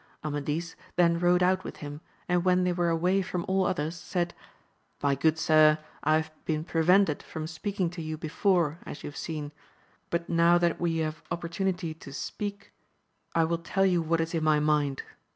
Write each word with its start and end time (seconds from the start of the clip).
Amadis 0.23 0.75
then 0.95 1.19
rode 1.19 1.43
out 1.43 1.63
with 1.63 1.75
him, 1.77 2.01
and 2.27 2.43
when 2.43 2.63
they 2.63 2.73
were 2.73 2.89
away 2.89 3.21
from 3.21 3.45
all 3.47 3.67
others, 3.67 3.95
said, 3.95 4.33
My 5.03 5.13
good 5.13 5.37
sir, 5.37 5.77
I 6.03 6.15
have 6.15 6.31
been 6.45 6.63
prevented 6.63 7.21
from 7.21 7.45
speaking 7.45 7.91
to 7.91 8.01
you 8.01 8.17
before, 8.17 8.79
as 8.83 9.03
you 9.03 9.09
have 9.11 9.15
seen; 9.15 9.51
but 10.09 10.27
now 10.27 10.57
that 10.57 10.81
we 10.81 10.97
have 11.05 11.21
opportunity 11.29 11.93
to• 11.93 12.09
speak, 12.15 12.71
I 13.35 13.43
will 13.43 13.59
tell 13.59 13.85
you 13.85 14.01
what 14.01 14.21
is 14.21 14.33
in 14.33 14.43
my 14.43 14.59
mind. 14.59 15.03